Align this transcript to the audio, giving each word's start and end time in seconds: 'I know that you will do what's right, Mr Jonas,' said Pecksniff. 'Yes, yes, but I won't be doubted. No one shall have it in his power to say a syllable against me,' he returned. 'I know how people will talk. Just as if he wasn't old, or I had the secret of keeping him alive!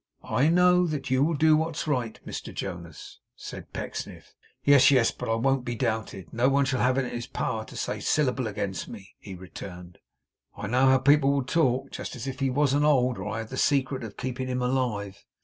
'I 0.23 0.49
know 0.49 0.87
that 0.87 1.11
you 1.11 1.23
will 1.23 1.35
do 1.35 1.55
what's 1.55 1.85
right, 1.87 2.19
Mr 2.25 2.51
Jonas,' 2.51 3.19
said 3.35 3.71
Pecksniff. 3.71 4.33
'Yes, 4.63 4.89
yes, 4.89 5.11
but 5.11 5.29
I 5.29 5.35
won't 5.35 5.63
be 5.63 5.75
doubted. 5.75 6.33
No 6.33 6.49
one 6.49 6.65
shall 6.65 6.79
have 6.79 6.97
it 6.97 7.03
in 7.05 7.11
his 7.11 7.27
power 7.27 7.65
to 7.65 7.75
say 7.77 7.99
a 7.99 8.01
syllable 8.01 8.47
against 8.47 8.89
me,' 8.89 9.11
he 9.19 9.35
returned. 9.35 9.99
'I 10.57 10.67
know 10.69 10.87
how 10.87 10.97
people 10.97 11.31
will 11.31 11.43
talk. 11.43 11.91
Just 11.91 12.15
as 12.15 12.25
if 12.25 12.39
he 12.39 12.49
wasn't 12.49 12.83
old, 12.83 13.19
or 13.19 13.27
I 13.31 13.37
had 13.41 13.49
the 13.49 13.57
secret 13.57 14.03
of 14.03 14.17
keeping 14.17 14.47
him 14.47 14.63
alive! 14.63 15.23